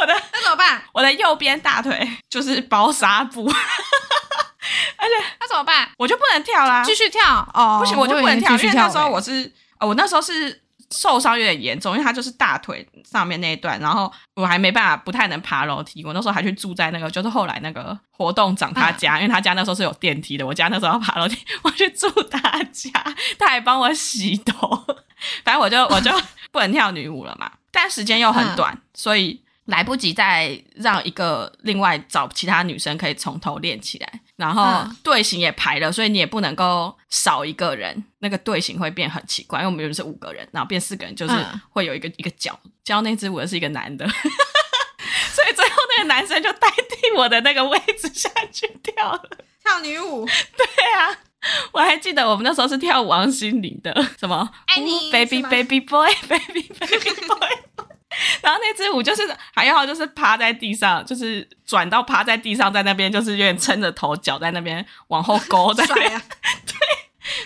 [0.00, 0.82] 我的那怎么办？
[0.92, 3.44] 我的右边大腿就是包纱布，
[4.96, 5.90] 而且那怎么办？
[5.98, 16.02] 我就不能跳啦，继续跳哦，不行，我就不能跳，因为那时候我是，呃，我那时候是受伤有点严重，因为它就是大腿上面那一段，然后我还没办法，不太能爬楼梯。
[16.04, 22.40] 我那时候还去住在那个，就是后来那个活动长他家，因为他家那时候是有电梯的，我家那时候要爬楼梯， 我去住他
[22.72, 22.90] 家，
[23.38, 24.82] 他还帮我洗头，
[25.44, 26.10] 反正我就我就
[26.50, 29.42] 不能跳女舞了嘛，但时间又很短，所以。
[29.70, 39.60] 来不及再让一个另外找其他女生可以从头练起来，然后队形也排了，所以你也不能够少一个人，那个队形会变很奇怪。
[39.60, 41.34] 因为我们原本是五个人，然后变四个人，就是
[41.70, 44.06] 会有一个一个角教那支舞的是一个男的，
[45.32, 49.22] 所以最后那个男生就代替我的那个位置下去跳了
[49.62, 50.26] 跳女舞。
[50.26, 50.66] 对
[50.98, 51.16] 啊，
[51.72, 54.50] 我还记得我们那时候是跳王心凌的什么
[55.12, 57.86] baby baby boy baby baby boy。
[58.42, 59.22] 然后那支舞就是
[59.54, 66.12] 还要就是趴在地上，就是转到趴在地上，在那边就是有点撑着头，脚在那边往后勾在那边。
[66.12, 66.22] 啊、
[66.66, 66.74] 对，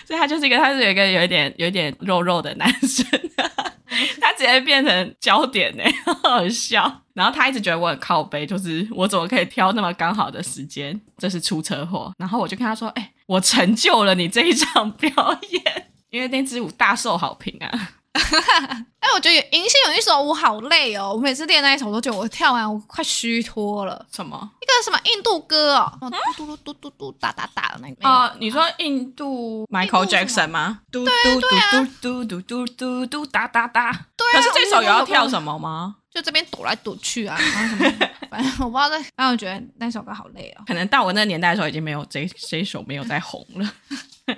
[0.05, 3.05] 所以他就是一个，他是有一个有一点有一点肉肉的男生，
[4.19, 5.83] 他直接变成焦点呢，
[6.23, 7.01] 好笑。
[7.13, 12.11] 然后他一直觉得我很靠背，就是我怎么可以挑那么刚好的时间，这是出车祸。
[12.17, 15.11] 然后我就跟他说：“哎、欸，我成就了你这一场表
[15.51, 17.91] 演，因为那支舞大受好评啊。”
[18.99, 24.05] 哎，我觉得迎新有一首舞好累哦，我每次练那一首都觉得我跳完我快虚脱了。
[24.11, 24.49] 什么？
[24.61, 25.91] 一个什么印度歌哦，
[26.35, 28.07] 嘟嘟嘟嘟嘟嘟哒哒哒的那个。
[28.09, 30.79] 哦，你说印度 Michael Jackson 吗？
[30.91, 33.91] 嘟嘟嘟嘟嘟嘟嘟嘟嘟哒哒哒。
[34.15, 34.31] 对啊。
[34.33, 35.97] 可是这首有要跳什么吗？
[36.09, 38.09] 就这边躲来躲去啊，然后什么？
[38.31, 38.89] 反正我不知道。
[38.89, 40.63] 反正我觉得那首歌好累哦。
[40.65, 43.73] 可能到我那个年代的时候，已经没有这这一首没有再红了。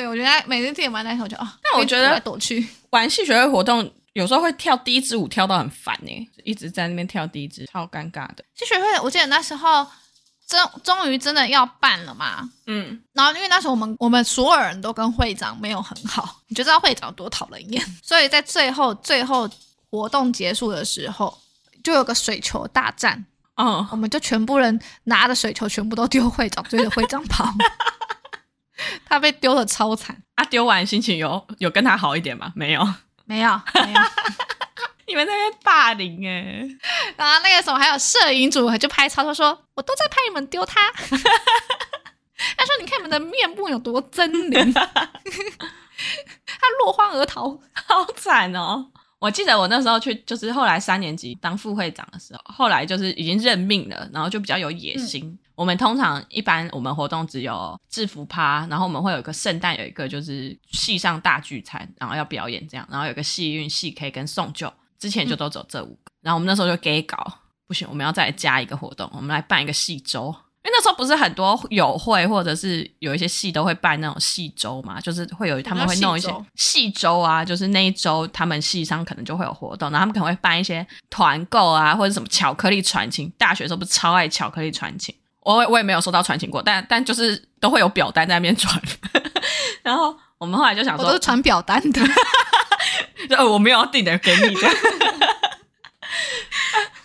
[0.00, 8.42] 对，我觉得每次自己玩那首就哦，但我觉得躲去 玩戏学会活动，有时候会跳第一支舞跳到很烦呢，一直在那边跳第一支，超尴尬的。
[8.54, 9.86] 戏学会，我记得那时候
[10.46, 19.46] 终终于真的要办了嘛，嗯，然后因为那时候我们我们所有人都跟会长没有很好，你就知道会长多讨人厌， 所以在最后最后
[19.90, 21.36] 活动结束的时候，
[21.84, 23.22] 就有个水球大战，
[23.56, 27.44] 嗯、哦，我们就全部人拿着水球全部都丢会长，追着会长跑。
[29.08, 30.44] 他被丢的超惨，啊！
[30.44, 32.52] 丢完心情有有跟他好一点吗？
[32.54, 32.82] 没有，
[33.26, 34.00] 没有，没有。
[35.06, 36.78] 你们在那边霸凌哎、欸，
[37.16, 40.92] 然后那个什么还有摄影组就拍超，超说我都在拍你们丢他。
[40.92, 48.86] 他说你看你们的面部有多狰狞，他落荒而逃，好惨哦。
[49.18, 55.26] 我记得我那时候去，就是后来三年级当副会长的时候，后来就是已经任命了，然后就比较有野心。
[55.26, 66.12] 嗯、我们通常一般我们活动只有制服趴，然后我们会有一个圣诞有一个就是戏上大聚餐，然后要表演这样，然后有个戏运、戏 K 跟送旧，之前就都走这五个。
[66.12, 67.22] 嗯、然后我们那时候就给搞，
[67.66, 70.34] 不行，我们要再加一个活动，我们来办一个戏周。
[70.62, 83.30] 因为那时候不是很多友会或者是有一些戏都会办那种戏周嘛，就是会有他们会弄一些戏周啊，就是那一周他们戏上可能就会有活动，然后他们可能会办一些团购啊，或者什么巧克力传情。
[83.36, 88.80] 大学的时候不是超爱巧克力传情，我我也没有收到传情过，但但就是都会有表单在那边传。
[89.82, 92.00] 然后我们后来就想说，我都是传表单的，
[93.28, 94.68] 就我没有要订的给你的。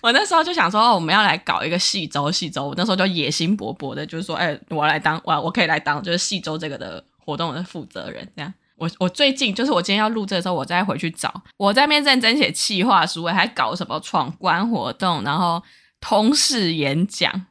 [0.02, 2.68] 我那时候就想说，我们要来搞一个戏周，戏周。
[2.68, 8.28] 我那时候就野心勃勃的，就是说，哎、欸，我要来当，我我可以来当，就是戏周这个的活动的负责人。
[8.36, 15.64] 这样，我我最近就是我今天要录这个时候，我再回去找，我在那边认真写企划书，还搞什么闯关活动，然后
[16.00, 17.48] 通识演讲，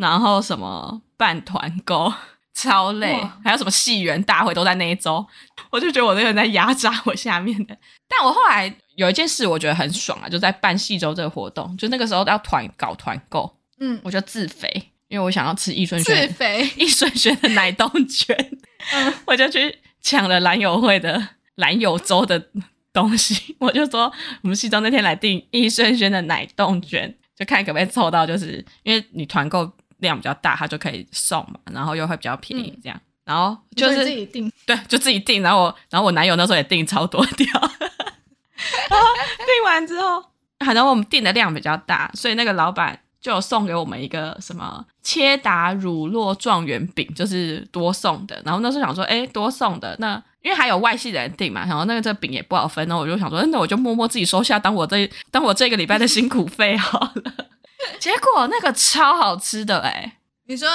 [0.00, 2.12] 然后什么办团购，
[2.54, 3.38] 超累，哇。
[3.44, 5.24] 还有什么戏园大会都在那一周，
[5.70, 7.76] 我就觉得我这个人在压榨我下面的。
[8.08, 8.74] 但我后来。
[8.96, 14.70] 有一件事我觉得很爽啊，就在办戏周这个活动，就那个时候要团搞团购，嗯，我就自肥，
[15.08, 16.70] 因为我想要吃易顺轩自肥。
[16.76, 18.36] 易顺轩的奶冻卷，
[18.92, 22.50] 嗯，我就去抢了兰友会的兰友粥的
[22.92, 37.46] 东西，我就说我们戏周那天来订易顺轩的奶冻卷，就看可不可以凑到，就是因为你团购量比较大，他就可以送嘛，然后又会比较便宜这样，嗯，然后就是自己订，对，就自己订，然后我然后我男友那时候也订超多条。
[38.90, 39.06] 然后
[39.38, 40.22] 订完之后，
[40.58, 48.40] 可能我们订的量比较大，所以那个老板就有送给我们一个什么切达乳酪状元饼，就是多送的。
[48.44, 57.32] 然后那时候想说，哎，多送的那，因为还有外系的人订嘛，然后那个这个饼也不好分，然后我就想说，那我就默默自己收下，当我这当我这个礼拜的辛苦费好了。
[58.00, 60.16] 结果那个超好吃的哎。
[60.46, 60.68] 你说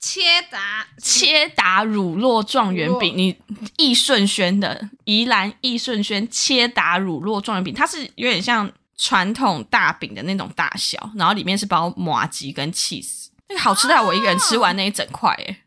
[0.00, 0.84] 切达？
[1.00, 3.38] 切达乳酪状元饼，你
[3.76, 8.68] 易顺轩的宜兰易顺轩切达乳酪状元饼，它是有点像
[8.98, 15.62] 传统大饼的那种大小，然后里面是包麻吉跟 cheese，，那个好吃到我一个人吃完那一整块，哎，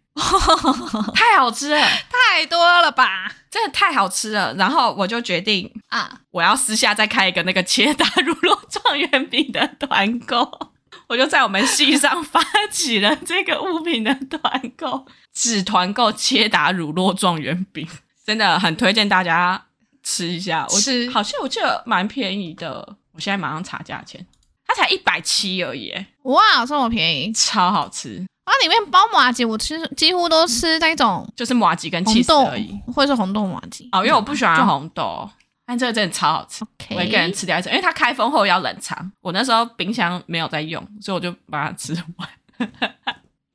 [1.15, 4.53] 太好吃了，太多了吧，真的太好吃了。
[4.55, 10.72] 然后我就决定啊，我要私下再开一个那个切达乳酪状元饼的团购。
[11.13, 17.87] 我就在我们系上发起了这个物品的团购，只团购切达乳酪状元饼，
[18.25, 19.63] 真的很推荐大家
[20.01, 20.65] 吃一下。
[20.67, 24.25] 我吃好像我记得蛮便宜的，我现在马上查价钱，
[24.65, 25.93] 它才一百七而已。
[26.23, 28.25] 哇，这么便宜，超好吃！
[28.45, 33.87] 啊，里面包麻吉，我吃几乎都吃那种，就是麻吉跟起司而已，或者是红豆麻吉。
[33.91, 35.29] 哦，因为我不喜欢红豆。
[35.65, 36.95] 但这个真的超好吃，Okay.
[36.95, 39.11] 我一个人吃掉一次，因为它开封后要冷藏。
[39.21, 42.29] 我那时候冰箱没有在用，所以我就把它吃完。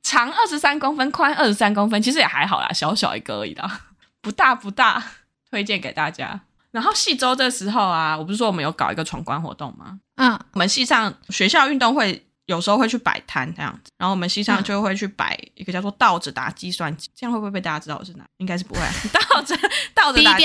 [0.01, 3.81] 长二十三公分，宽二十三公分，其实也还好啦，小小一个而已啦，
[4.21, 5.03] 不大不大，
[5.51, 6.41] 推荐给大家。
[6.71, 9.99] 然后细周的时候啊，我不是说我们有搞一个闯关活动吗？
[10.15, 12.25] 嗯，我们系上学校运动会。
[12.49, 18.25] 有时候会去摆摊这样子，然后我们西上就会去摆一个叫做倒着打计算机，嗯、这样会不会被大家知道我是哪？
[18.37, 18.81] 应该是不会。
[19.13, 19.55] 倒着
[19.93, 20.35] 倒着打，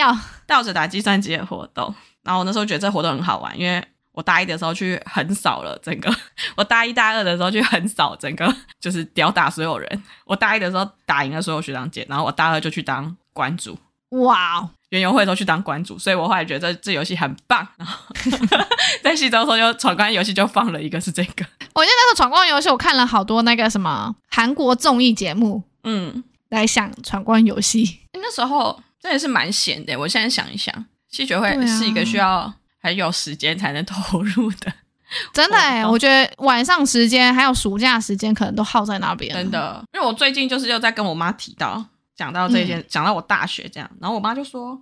[0.46, 1.94] 倒着打计算机的活动。
[2.22, 6.14] 然后我那时候觉得这活动很好玩，因为我大一的时候去横扫了整个，
[6.56, 10.02] 我大一大二的时候去横扫整个，就是吊打所有人。
[10.26, 13.78] 我大一的时候打赢了所有学长姐，然后我大二就去当馆主。
[14.10, 14.70] 哇哦！
[14.94, 17.66] 园游会都去当馆主，所以我后来觉得这这游戏很棒。
[17.76, 17.98] 然后
[19.02, 21.44] 在戏周的时候，就闯关游戏就放了一个是这个。
[21.74, 27.98] 我记得那时候闯关游戏，我看了好多那个什么韩国综艺节目，嗯，来想闯关游戏。
[28.12, 29.98] 那时候真的是蛮闲的。
[29.98, 30.72] 我现在想一想，
[31.10, 34.72] 戏学会是一个需要很有时间才能投入的。
[35.32, 39.32] 真的哎，我觉得晚上时间还有暑假时间可能都耗在那边。
[39.34, 41.84] 真的，因为我最近就是又在跟我妈提到。
[42.16, 44.80] 讲到这件，讲、嗯、到我大学这样，然后我妈就说，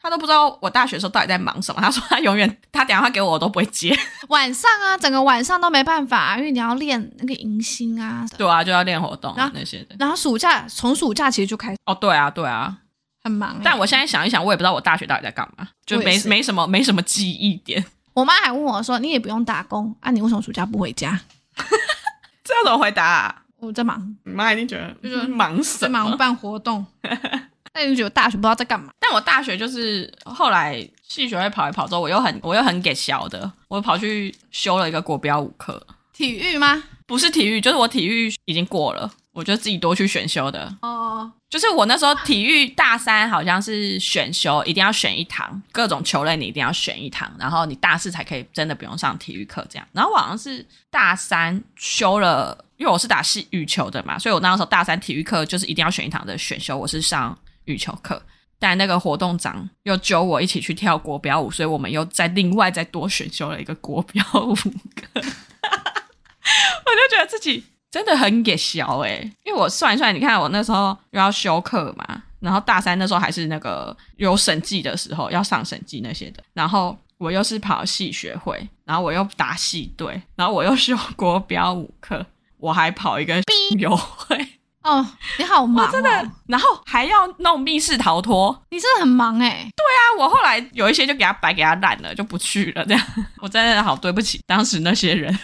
[0.00, 1.80] 她都不知道我大学的时候到底在忙什么。
[1.80, 3.96] 她说她永远，她电话给我，我都不会接。
[4.28, 8.26] 晚上啊，整个晚上都没办法，因为你要练那个迎新啊。
[8.38, 9.96] 对啊，就要练活动那些的。
[9.98, 11.78] 然后暑假从暑假其实就开始。
[11.84, 12.78] 哦，对啊，对啊，
[13.22, 13.60] 很忙、欸。
[13.62, 17.84] 但我现在想一想，我也不知道我大学到底在干嘛，就没没什么没什么记忆点。
[18.14, 21.20] 我妈还问我说：“你也不用打工啊，你为什么暑假不回家？”
[22.42, 23.42] 这要怎么回答啊？
[23.60, 25.80] 我在忙，你妈一定觉得就是忙什么？
[25.80, 26.84] 在忙办活动。
[27.72, 28.90] 那你觉得大学不知道在干嘛？
[28.98, 35.80] 但我大学就是后来系学会跑一跑之后，我又很我又很给小的，我跑去修了一个国标舞课。
[36.12, 36.82] 体育吗？
[37.06, 40.72] 不是体育，就是我体育已经过了，我就自己多去选修的。
[40.82, 49.86] 哦，就是我那时候体育大三好像是选修，一定要选一堂，各种球类你一定要选一堂，然后你大四才可以真的不用上体育课这样。
[49.92, 58.22] 然后我好像是大三修了，因为我是打系羽球的嘛，所以我那时候大三体育课就是一定要选一堂的选修，我是上羽球课。
[58.60, 82.24] 但那个活动长又揪我一起去跳国标舞，所以我们又再另外再多选修了一个国标舞课， 我就觉得自己真的很给小哎、欸，因为我算一算，你看我那时候又要修课嘛，然后大三那时候还是那个有审计的时候要上审计那些的，然后我又是跑戏学会，然后我又打戏队，然后我又修国标舞课，
[82.58, 83.42] 我还跑一个
[83.78, 84.46] 友会。
[84.82, 85.06] 哦，
[85.38, 89.68] 你好忙、哦，真的，然后还要弄密室逃脱，你真的很忙哎。
[89.76, 92.82] 对啊，我后来有一些就给他白给他烂了，就不去了。
[92.86, 93.06] 这样，
[93.42, 95.38] 我真的好对不起当时那些人。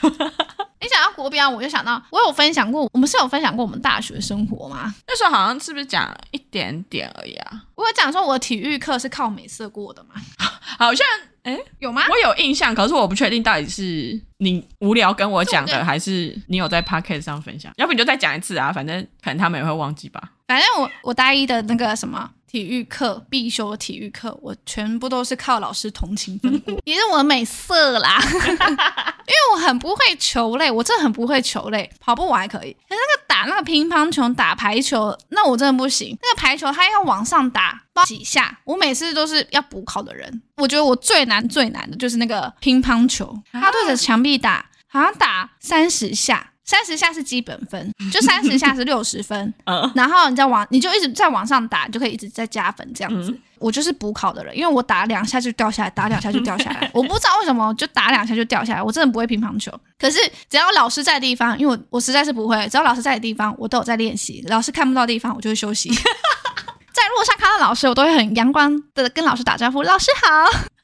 [0.87, 4.95] 你想到国标，我就想到我有分享过，我们是有分享过我们大学生活吗？
[5.09, 7.65] 那时候好像是不是讲一点点而已啊？
[7.75, 10.15] 我有讲说我的体育课是靠美色过的吗？
[10.79, 11.07] 好像。
[11.43, 12.03] 哎，有吗？
[12.11, 17.73] 我有印象，可是我不确定到底是你无聊跟我讲的，还是你有在 Podcast 上分享。
[17.77, 20.21] 要不你就再讲一次啊，反正可能他们也会忘记吧。
[20.49, 28.19] 反正我我大一的那个什么体育课必修的体育课，我全部都是靠老师同情分过，也是我美色啦。
[28.33, 36.17] 因为我很不会球类，我真的很不会球类，跑步我还可以，可是那个打那个乒乓球、打排球，那我真的不行。
[36.23, 40.41] 那个排球它要往上打几下，我每次都是要补考的人。
[40.57, 49.55] 我觉得我最难最难的就是那个乒乓球，它对着墙壁打，好像打三十下，三十下是基本分，就三十下是六十分，
[49.95, 53.37] 然后你再往，你就一直在往上打，你就可以一直在加分这样子。
[53.59, 59.73] 我就是补考的人，因为我打两下就掉下来，打两下就掉下来， 我不知道为什么就打两下就掉下来，我真的不会乒乓球。
[59.99, 60.19] 可是
[60.51, 64.45] 只要老师在的地方，因为我我实在是不会，只要老师在的地方，我都有在练习。
[64.49, 65.89] 老师看不到的地方，我就会休息。
[66.93, 70.76] 在路上看到老师，我都会很阳光的跟老师打招呼，老师好。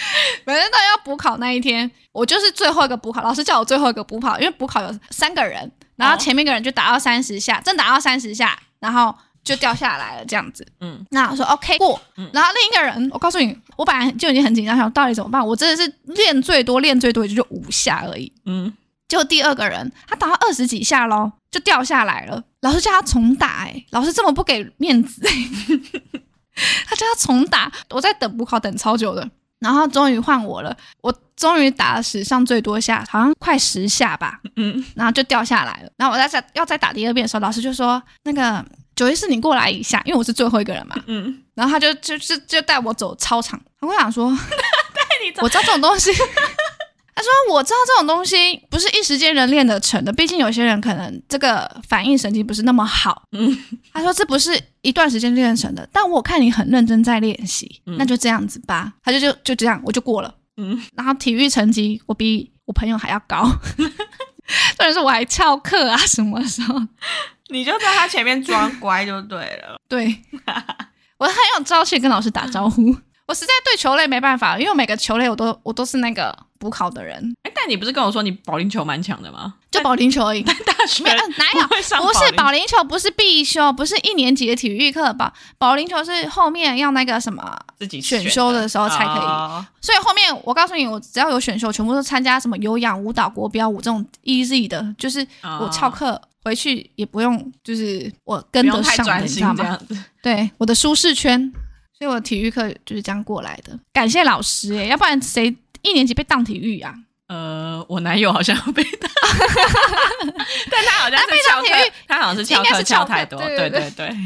[0.46, 9.14] 每次到要补考那一天，我就是最后一个补考，老师叫我最后一个补考，因为补考有三个人，然后前面一个人就打到三十下，正打到三十下，然后。
[9.44, 10.66] 就掉下来了，这样子。
[10.80, 11.98] 嗯，那我说 OK 过。
[12.18, 15.46] 嗯，然后另一个人，我告诉你，我本来就已经很紧张，想到底怎么办？
[15.46, 18.30] 我真的是练最多，练最多也就就五下而已。
[18.44, 18.70] 嗯，
[19.06, 22.42] 结果第二个人他打到二十几下喽，就掉下来了。
[22.60, 25.32] 老师叫他重打，欸，哎，老师这么不给面子，欸，
[26.84, 27.72] 他叫他重打。
[27.88, 29.26] 我在等补考等超久的，
[29.60, 34.40] 然后终于换我了，我终于打了史上最多下，好像快十下吧。
[34.56, 35.90] 嗯，然后就掉下来了。
[35.96, 38.64] 然后我在再要再打第二遍的时候，老师就说那个。
[38.96, 40.96] 九一四，你过来一下，因为我是最后一个人嘛。
[41.06, 43.60] 嗯，然后他就就就就带我走操场。
[43.78, 44.28] 我想说，
[44.92, 46.10] 带你走，我知道这种东西。
[47.18, 53.24] 他说我知道这种东西不是一时间人练得成的，毕竟有些人可能这个反应神经不是那么好。
[53.32, 53.58] 嗯，
[53.92, 58.92] 他说这不是一段时间练成的，但我看你很认真在练习，嗯、那就这样子吧。
[59.02, 60.32] 他就就就这样，我就过了。
[60.58, 63.42] 嗯，然后体育成绩我比我朋友还要高，
[64.78, 66.80] 或者是我还翘课啊什么时候。
[67.48, 69.76] 你就在他前面装乖就对了。
[69.88, 70.22] 对，
[71.18, 72.94] 我很有朝气跟老师打招呼。
[73.28, 77.36] 我实在对球类没办法，因为每个球类我都我都是那个补考的人。
[77.42, 79.52] 哎，但你不是跟我说你保龄球蛮强的吗？
[79.70, 80.42] 就保龄球而已。
[80.42, 81.68] 但大学没有哪有？
[81.68, 85.30] 不是保龄球，不是必修，不是一年级的体育课吧？
[85.58, 89.26] 保龄球是后面要那个什么自己选修的时候才可以。
[89.26, 95.26] 哦、所以后面我告诉你，我只要有选修，全部都参加什么有氧、舞蹈、国标舞这种 easy 的，就是
[95.60, 96.18] 我翘课。
[96.44, 99.78] 回去也不用，就是我跟得上的，你知道吗？
[100.22, 101.52] 对，我的舒适圈，
[101.98, 103.78] 所以我的体育课就是这样过来的。
[103.92, 106.94] 感谢老师哎、欸，要不然谁一年级被当体育啊？
[107.26, 109.10] 呃，我男友好像被当，
[110.70, 113.38] 但他好像是翘课，他好像是翘课翘太多。
[113.38, 114.16] 对对对，对，对，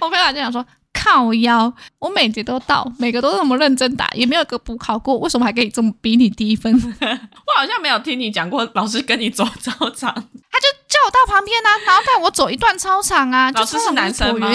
[0.00, 0.64] 我朋友就想说。
[0.94, 6.74] 靠腰，我每节都到，每个都那么认真打，也没有个补考过，为什么还可以这么比你低分？
[6.74, 13.48] 我好像没有听你讲过，老师跟你走操场，他就叫我到旁边啊，然后带我走一段操场啊。
[13.52, 14.50] 老师是男生吗？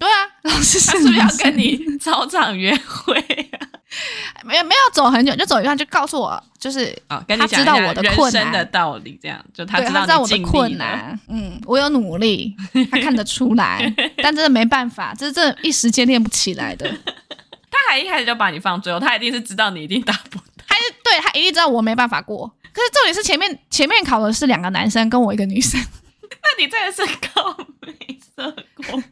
[0.00, 3.14] 对啊，老师是，他是不是要跟你操场约会
[3.52, 3.68] 啊？
[4.44, 12.56] 没有没有走很久，就走一段就告诉我，就是啊，他知道我的困难的道理，这样就他知道，他知道我的困难，嗯，我有努力，
[12.90, 13.92] 他看得出来，
[14.22, 16.88] 但真的没办法，这是这一时间练不起来的。
[17.70, 22.50] 他还一开始就把你放最后，他一定是知道你一定打不到，他是对他一定知道我没办法过。
[22.72, 25.78] 可是重点是前面前面考的是两个男生跟我一个女生，
[26.22, 29.02] 那你真的是高没色过。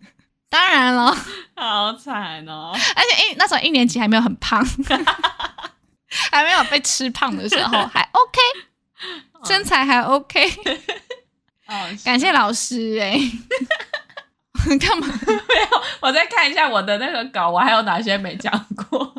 [0.50, 1.14] 当然了，
[1.54, 2.72] 好惨哦！
[2.74, 4.64] 而且一那时候一年级还没有很胖，
[6.30, 8.40] 还没有被吃胖的时候还 OK，
[9.44, 10.50] 身材还 OK。
[11.68, 15.06] 哦感谢老师哎、欸， 干嘛？
[15.26, 15.34] 没
[15.70, 19.14] 有，我再看一下我的那个稿，我还有哪些没讲过？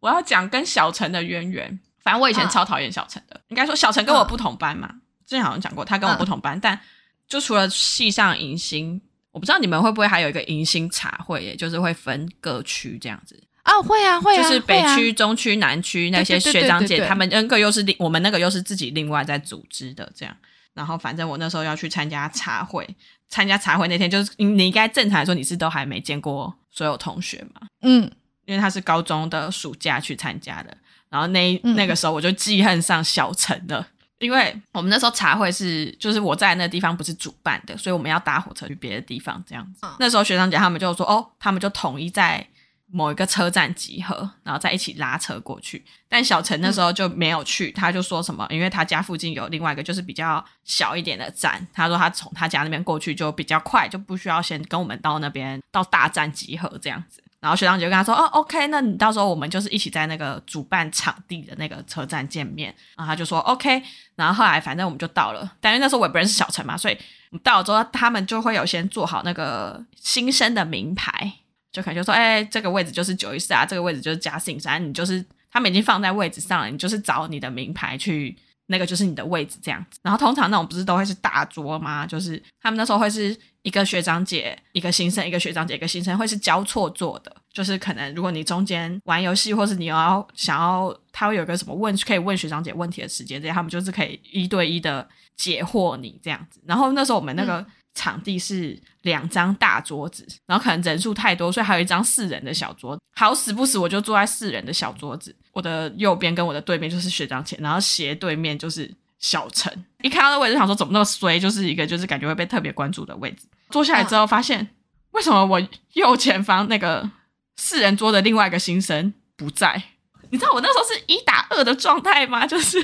[0.00, 1.78] 我要讲跟小陈的渊源。
[2.02, 4.88] 反正我以前超讨厌小陈的，应该说小陈跟我不同班嘛，
[5.26, 6.80] 之前好像讲过，他跟我不同班，但
[7.28, 9.00] 就除了系上迎新。
[9.32, 20.36] 我不知道你们会不会还有一个迎新茶会也，就是会分各区这样子哦，会啊会啊，就是北区、啊、中区、南区那些学长姐，他们那个又是另我们那个又是自己另外在组织的这样。
[20.74, 22.88] 然后反正我那时候要去参加茶会，
[23.28, 28.10] 参加茶会那天就是你应该正常来说你是都还没见过所有同学嘛，嗯，
[28.46, 30.76] 因为他是高中的暑假去参加的，
[31.08, 33.86] 然后那那个时候我就记恨上小陈了。
[34.22, 39.86] 因为我们那时候茶会是，就是我在那个地方不是主办的，所以我们要搭火车去别的地方这样子。
[39.98, 42.46] 那时候学长姐他们就说，哦，他们就统一在
[42.86, 45.84] 某一个车站集合，然后再一起拉车过去。
[46.08, 57.22] 但小陈那时候就没有去，他就说什么，因为他家附近有另外一个就是比较小一点的站，他说他从他家那边过去就比较快，就不需要先跟我们到那边到大站集合这样子。
[57.42, 63.82] 然后学长就跟他说：“哦，OK，那你到时候我们就是一起在那个主办场地的那个车站见面。”然后他就说：“OK。”
[64.14, 66.96] 然后后来反正我们就到了，但因为那时候我也不认识小陈嘛，所以
[67.30, 71.32] 我们到了之后，他们就会有先做好那个新生的名牌，
[71.72, 82.06] 就可能就说：“哎，这个位置就是九一四啊，这个位置就是嘉信山，你就是他们已经放在位置上了，你就是找你的名牌去。”那个就是你的位置这样子，然后通常那种不是都会是大桌吗？
[82.06, 87.34] 就是他们那时候会是一个学长姐，一个新生，一个学长姐，一个新生，会是交错坐的。
[87.52, 95.06] 就是可能如果你中间玩游戏，或是你要想要他会有个什么问可以问学长姐问题的时间，这样他们就是可以一对一的
[95.36, 96.60] 解惑你这样子。
[96.66, 97.60] 然后那时候我们那个。
[97.60, 103.02] 嗯场地是两张大桌子，然后可能人数太多，所以还有一张四人的小桌子。
[103.14, 109.72] 好死不死，我就坐在四人的小桌子，我的右边跟我的对面就是学长姐，然后斜对面就是小陈。
[110.02, 113.46] 一看到那位置，想说怎么那么衰，就是一个就是感觉会被特别关注的位置。
[113.70, 114.68] 坐下来之后，发现
[115.12, 115.60] 为什么我
[115.92, 117.10] 右前方那个
[117.56, 119.82] 四人桌的另外一个新生不在？
[120.30, 122.44] 你知道我那时候是一打二的状态吗？
[122.48, 122.82] 就是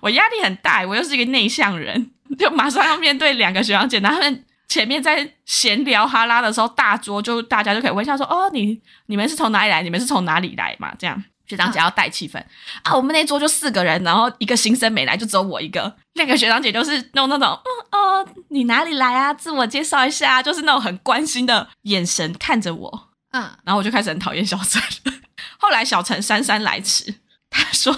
[0.00, 2.10] 我压力很大，我又是一个内向人。
[2.38, 9.82] 就马上要面对两个学长姐，然后他们前面在闲聊哈拉的时候，大桌就大家就可以问一下说：“哦，你你们是从哪里来？
[9.82, 12.46] 你们是从哪里来嘛？”这样学长姐要带气氛啊，
[12.84, 12.96] 啊。
[12.96, 15.96] 我们那桌就四个人，然后一个新生没来，就只有我一个。
[16.14, 17.48] 那个学长姐就是弄那种
[17.92, 19.32] 嗯哦，你哪里来啊？
[19.34, 23.08] 自我介绍一下，就是那种很关心的眼神看着我。
[23.32, 24.82] 嗯，然后我就开始很讨厌小陈。
[25.58, 27.14] 后来小陈姗姗来迟，
[27.50, 27.96] 他说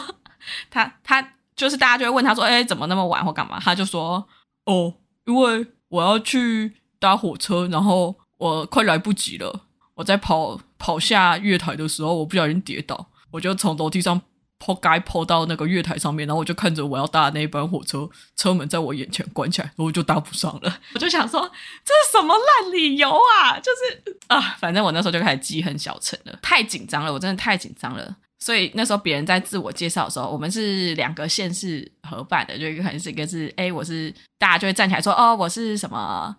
[0.71, 1.35] 他他。
[1.59, 4.29] 就是大家就会问他说：“哎，怎么那么晚或干嘛？”他就说
[4.67, 4.95] ：“哦，
[5.25, 9.63] 因为我要去搭火车，然后我快来不及了。
[9.95, 14.21] 我在跑跑下月台的时候，我不小心跌倒，我就从楼梯上
[14.59, 20.81] 扑街扑到那个月台上面，然后我就看着我要搭的那一班火车，车门在我眼前关起来，然后我就搭不上了。
[20.95, 21.41] 我就想说，
[21.85, 23.59] 这是什么烂理由啊？
[23.61, 36.35] 就是啊，反正我那时候就开始记恨小陈了，太紧张了，我真的太紧张了。”所以那时候别人在自我介绍的时候，我们是两个县市合办的，就一个可能是一个是 A，我是大家就会站起来说哦，我是什么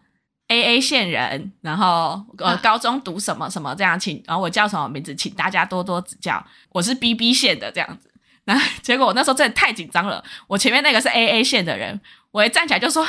[0.50, 6.46] A A 线人，然后呃高中读什么什么这样，请然后我叫什么名字，请大家多多指教。
[6.70, 8.12] 我是 B B 线的这样子，
[8.46, 12.00] 然后结果我那时候真的太紧张了，我前面那个是 A A 线的人，
[12.32, 13.08] 我一站起来就说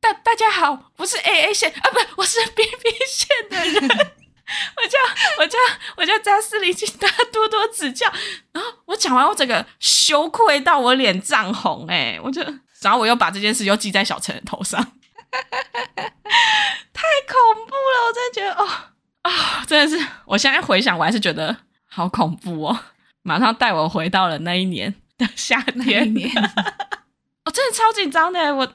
[0.00, 4.12] 大大家好，不是 A A 线啊，不，我是 B B 线的人。
[4.76, 4.98] 我叫
[5.40, 5.58] 我叫
[5.96, 8.06] 我叫张思礼，请大家多多指教。
[8.52, 12.40] 然后我讲完，我整个羞愧到我脸涨红，哎，我就，
[12.80, 14.92] 然后我又把这件事又记在小陈的头上，
[16.92, 18.06] 太恐怖了！
[18.06, 18.68] 我真的觉得，哦
[19.22, 21.56] 啊、哦，真的是，我现在回想，我还是觉得
[21.86, 22.78] 好恐怖哦。
[23.22, 26.30] 马上带我回到了那一年的夏天，年，
[27.44, 28.72] 我、哦、真的超紧张的，我，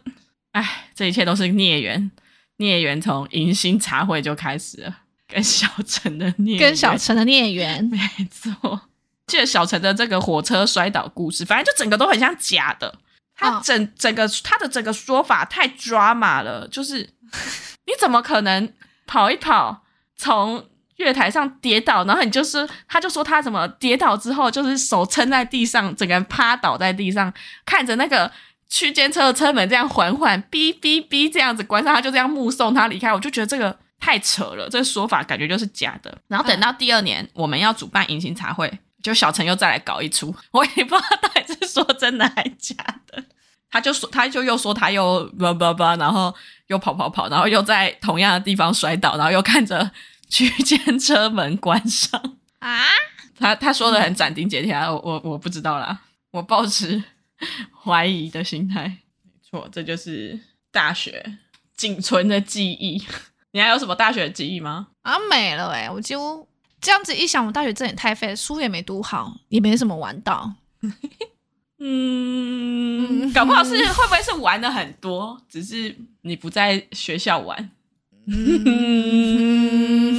[0.52, 2.12] 哎，这一切都是孽缘，
[2.58, 4.98] 孽缘从迎新茶会就开始了。
[5.28, 7.98] 跟小陈的孽，跟小陈的孽缘， 没
[8.30, 8.82] 错。
[9.28, 13.00] 记得小陈的这个火车摔倒故事，反正就整个都很像假的。
[13.42, 17.00] 他整、哦、整个他的整个说法太 drama 了，就是
[17.86, 18.72] 你怎么可能
[19.06, 19.84] 跑一跑
[20.16, 20.66] 从
[20.98, 27.34] 月台上跌倒，然后你就是他就说他怎么跌倒之后就是手撑在地上，整个人趴倒在地上，
[27.66, 28.32] 看着那个
[28.70, 33.78] 区间车的车门这样缓缓哔哔哔这样子关上，他就这样目送他离开，我就觉得这个。
[34.04, 36.18] 太扯了，这个说法感觉就是假的。
[36.28, 42.76] 然后等到第二年，嗯、我们要主办迎新茶会，就小陈又再来搞一出，我也不知道到底是说真的还是假
[43.06, 43.24] 的。
[43.72, 46.34] 他就说，他就又说他又叭叭叭，然后
[46.68, 49.90] 又跑跑跑，然后又在同样的地方摔倒，然后又看着
[50.30, 52.22] 区间车门关上
[52.60, 52.84] 啊？
[53.40, 56.02] 他他说的很斩钉截铁，我我我不知道啦，
[56.32, 57.02] 我抱持
[57.84, 58.84] 怀疑的心态。
[59.24, 60.40] 没错，这就是
[60.72, 61.38] 大学
[61.76, 63.02] 仅存的记忆。
[63.54, 64.90] 你还有什么大学的记忆吗？
[65.02, 65.90] 啊，没了哎、欸！
[65.90, 66.48] 我几乎
[66.80, 70.54] 这样子一想，我大学真的也太废了，书也没读好，也没什么玩到。
[71.84, 77.72] 嗯，搞不好是会不会是玩的很多，只是你不在学校玩。
[78.28, 78.36] 嗯，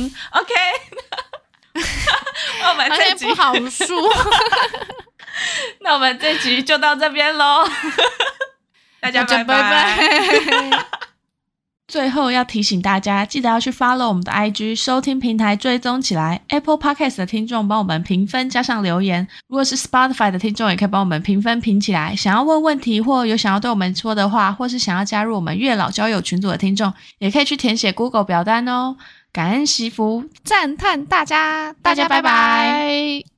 [0.32, 0.52] OK，
[2.60, 3.96] 那我们这集不好说。
[5.80, 7.64] 那我们这集就到这边喽，
[9.00, 10.86] 大家拜拜。
[11.92, 16.40] 最后要提醒大家，记得要去 follow 我们的 IG，收听平台追踪起来。
[16.48, 22.16] Apple Podcast 的听众帮我们评分加上留言，如果是 Spotify 的听众，也可以帮我们评分评起来。
[22.16, 28.96] 想要问问题或有想要对我们说的话，或是想要加入我们月老交友群组的听众，也可以去填写 Google 表单哦。
[29.30, 31.74] 感恩惜福，赞叹大家。
[31.82, 33.31] 大家拜拜。